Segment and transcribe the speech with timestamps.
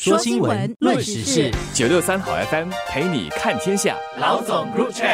[0.00, 3.96] 说新闻，论时事，九六三好 FM 陪你看天下。
[4.20, 5.08] 老总入场。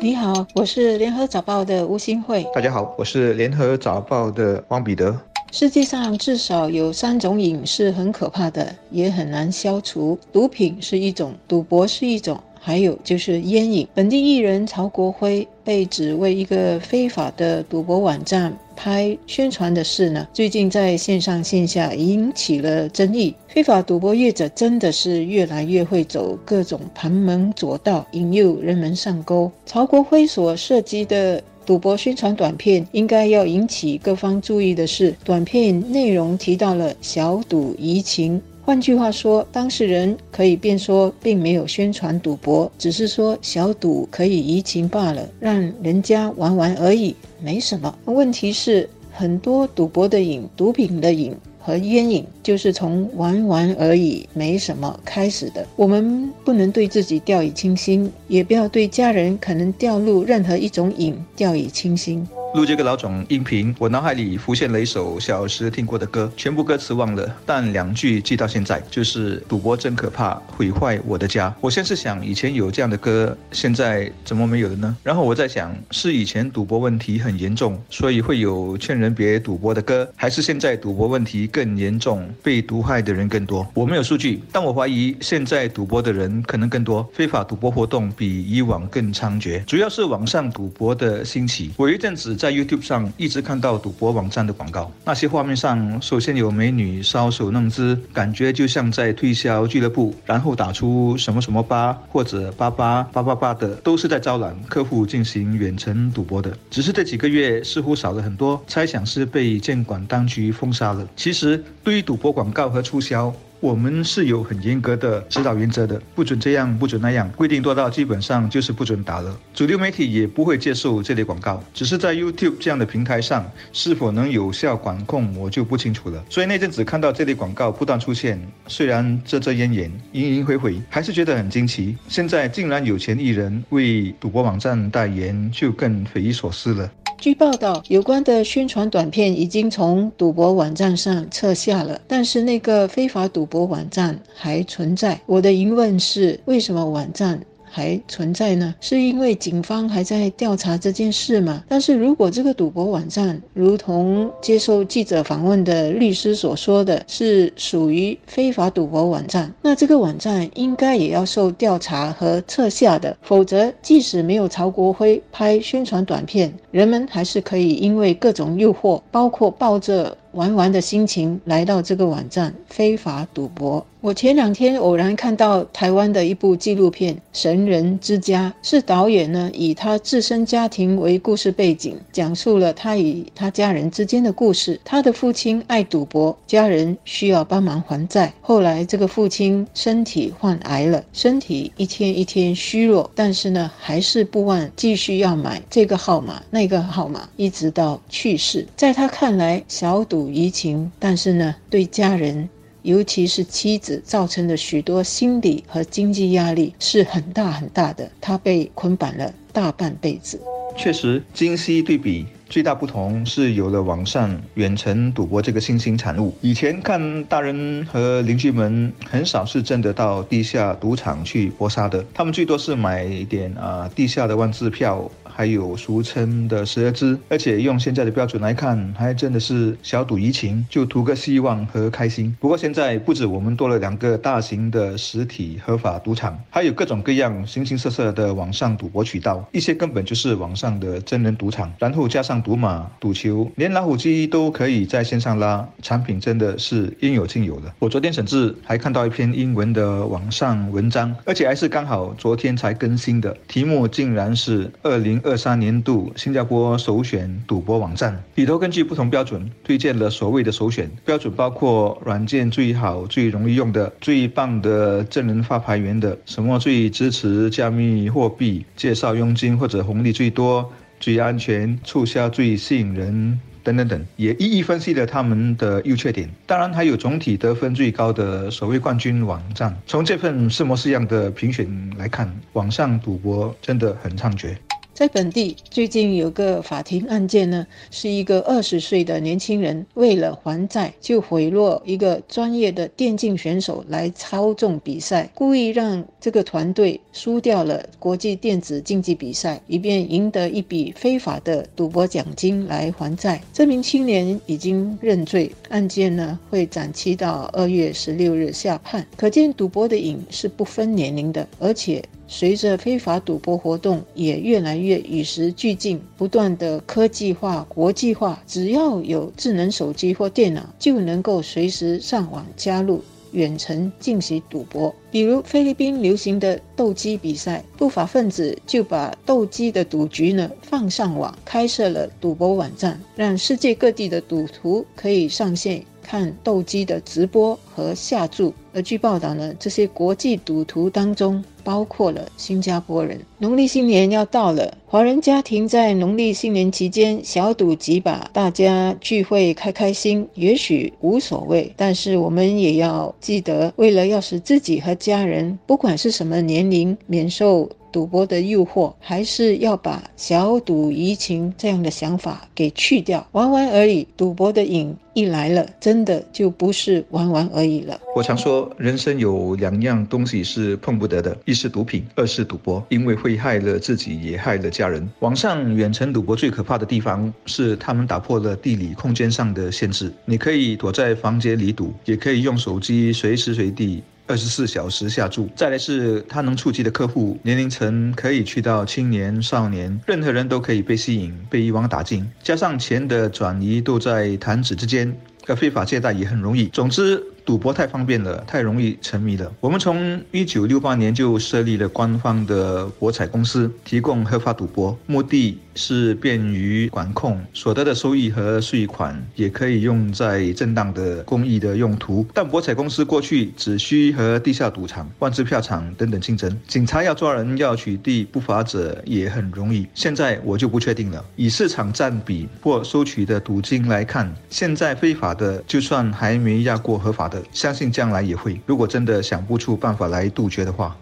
[0.00, 2.46] 你好，我是联合早报的吴新慧。
[2.54, 5.18] 大家好，我是联合早报的汪彼得。
[5.50, 10.16] 世界上至少有三种瘾是很可怕的，也很难消除。
[10.32, 12.40] 毒品是一种，赌博是一种。
[12.64, 23.34] 还有就是烟瘾，本地艺人曹国辉被指为一个非法的赌博网站拍宣传的事呢，最近在线上线下引起了争议。
[23.48, 29.50] 非法赌博业者真的是越来越会走各种旁门左道，引诱人们上钩。
[29.66, 38.40] 曹国辉所涉及的赌博宣传短片，应该要引起各方注意的是，短片内容提到了小赌怡情。
[38.64, 47.92] 换句话说，当事人可以辩说，并没有宣传赌博，只是说小赌可以怡情罢了，让人家玩玩而已，没什么。
[48.04, 55.66] 问题是，很多赌博的瘾、毒品的瘾和烟瘾，就是从玩玩而已，没什么开始的。
[55.74, 62.24] 我们不能对自己掉以轻心，也不要对家人可能掉入任何一种瘾掉以轻心。
[62.54, 71.54] 录这个老总音频，我脑海里浮现了一首小时听过的歌，全部歌词忘了，但两句记到现在，就是赌博真可怕，毁坏我的家。
[71.62, 74.94] 我先是想，以前有这样的歌，现在怎么没有了呢？
[75.02, 83.66] 然后我在想，是以前赌博问题很严重，所以会有劝人别赌博的歌，还是现在赌博问题更严重，被毒害的人更多？
[83.72, 91.70] 我没有数据，但我怀疑现在赌博的人可能更多，非法赌博活动比以往更猖獗，主要是网上赌博的兴起。
[91.78, 92.36] 我一阵子。
[92.42, 106.52] 在 YouTube 上一直看到赌博网站的广告，那些画面上首先有美女搔首弄姿，感觉就像在推销俱乐部，然后打出什么什么八或者八八八八八的，都是在招揽客户进行远程赌博的。
[106.68, 111.06] 只是这几个月似乎少了很多，猜想是被监管当局封杀了。
[111.14, 113.32] 其实对于赌博广告和促销。
[113.62, 119.38] 我们是有很严格的指导原则的，不准这样，不准那样，规定多到基本上就是不准打了。
[119.54, 126.24] 主流媒体也不会接受这类广告，只是在 YouTube 这样的平台上是否能有效管控，我就不清楚了。
[126.28, 128.36] 所以那阵子看到这类广告不断出现，
[128.66, 131.96] 虽然遮遮掩掩、隐隐晦晦，还是觉得很惊奇。
[132.08, 136.90] 现在竟然有钱艺人为赌博网站代言，就更匪夷所思了。
[137.22, 145.20] 据报道，有关的宣传短片已经从赌博网站上撤下了，但是那个非法赌博网站还存在。
[145.26, 147.40] 我的疑问是，为什么网站？
[147.74, 151.64] 还存在呢，是因为警方还在调查这件事吗？
[151.66, 170.18] 但是如果这个赌博网站，如同接受记者访问的律师所说的是属于非法赌博网站，那这个网站应该也要受调查和撤下的，否则即使没有曹国辉拍宣传短片，人们还是可以因为各种诱惑，包括抱着。
[170.32, 173.84] 玩玩的心情来到这个网站非法赌博。
[174.00, 184.80] 我前两天偶然看到台湾的一部纪录片《神人之家》，是导演呢以他自身家庭为故事背景，讲述了他与他家人之间的故事。
[184.82, 188.32] 他的父亲爱赌博，家人需要帮忙还债。
[188.40, 198.64] 后来这个父亲身体患癌了，身体一天一天虚弱，但是呢还是不忘继续要买这个号码那那个号码，一直到去世。
[198.76, 200.30] 在他看来，小赌。
[200.30, 202.48] 怡情，但是呢，对家人，
[202.82, 208.08] 尤其是妻子，造成的许多心理和经济压力是很大很大的。
[208.20, 210.40] 他被捆绑了大半辈子。
[210.76, 216.32] 确实，今昔对比，最大不同是有了网上远程赌博这个新兴产物。
[216.40, 225.10] 以前看大人和邻居们很少是真的到地下赌场去搏杀的，他们最多是买一点啊地下的万字票。
[225.34, 232.36] 还有俗称的蛇资，而且用现在的标准来看，还真的是小赌怡情，就图个希望和开心。
[232.38, 247.72] 不过现在不止我们多了两个大型的实体合法赌场，还有各种各样形形色色的网上赌博渠道，一些根本就是网上的真人赌场，然后加上赌马、赌球，连老虎机都可以在线上拉，产品真的是应有尽有的。
[247.78, 255.21] 我昨天甚至还看到一篇英文的网上文章，而且还是刚好昨天才更新的，题目竟然是二零。
[255.24, 270.70] 二三年度新加坡首选赌博网站里头，根据不同标准推荐了所谓的首选标准，包括软件最好、最容易用的、最棒的真人发牌员的，什么最支持加密货币、介绍佣金或者红利最多、
[271.00, 276.28] 最安全、促销最吸引人等等等，也一一分析了他们的优缺点。
[276.46, 279.76] 当然，还有总体得分最高的所谓冠军网站。
[279.86, 284.56] 从这份是模是样的评选来看，网上赌博真的很猖獗。
[285.02, 303.42] 在本地最近有个法庭案件呢，是一个二十岁的年轻人为了还债，就贿赂一个专业的电竞选手来操纵比赛，故意让这个团队输掉了国际电子竞技比赛，以便赢得一笔非法的赌博奖金来还债。
[303.52, 309.04] 这名青年已经认罪，案件呢会展期到二月十六日下判。
[309.16, 312.00] 可见赌博的瘾是不分年龄的，而且。
[312.26, 323.02] 随着非法赌博活动也越来越与时俱进，不断的科技化、国际化，只要有智能手机或电脑，就能够随时上网加入
[323.32, 324.94] 远程进行赌博。
[325.10, 338.52] 比如菲律宾流行的斗鸡比赛，不法分子就把斗鸡的赌局呢放上网，开设了赌博网站，让世界各地的赌徒可以上线看斗鸡的直播和下注。
[338.74, 341.42] 而据报道呢，这些国际赌徒当中。
[341.64, 343.20] 包括了新加坡人。
[343.38, 351.72] 农历新年要到了，华人家庭在农历新年期间小赌几把，大家聚会开开心，也许无所谓。
[351.76, 357.70] 但是我们也要记得，为了要使自己和家人，不管是什么年龄，免受。
[357.92, 363.24] 赌博的诱惑，还是要把小赌怡情这样的想法给去掉。
[363.32, 368.00] 玩玩而已，赌博的瘾一来了，真的就不是玩玩而已了。
[368.16, 375.06] 我常说，人生有两样东西是碰不得的，一是毒品，二是赌博，因为会害了自己，也害了家人。
[375.20, 380.10] 网上远程赌博最可怕的地方是，他们打破了地理空间上的限制。
[380.24, 384.02] 你可以躲在房间里赌，也可以用手机随时随地。
[384.26, 392.26] 二十四小时下注，再来是他能触及的客户年龄层可以去到青年、少年，任何人都可以被吸引、被一网打尽。
[392.42, 395.14] 加上钱的转移都在弹指之间，
[395.46, 396.68] 而非法借贷也很容易。
[396.68, 399.52] 总之，赌博太方便了，太容易沉迷了。
[399.60, 405.58] 我们从一九六八年就设立了官方的博彩公司，提供合法赌博，目的。
[405.74, 412.26] 是便于管控，所得的收益和税款也可以用在正当的公益的用途。
[412.34, 419.86] 但博彩公司过去只需和地下赌场、万支票场等等竞争，警察要抓人、要取缔不法者也很容易。
[419.94, 421.24] 现在我就不确定了。
[421.36, 428.60] 以市场占比或收取的赌金来看，现在非法的就算还没压过合法相信将来也会。
[428.66, 430.96] 如果真的想不出办法来杜绝的话。